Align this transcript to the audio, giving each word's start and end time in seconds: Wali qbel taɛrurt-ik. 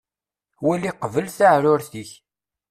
Wali 0.65 0.91
qbel 1.01 1.27
taɛrurt-ik. 1.37 2.11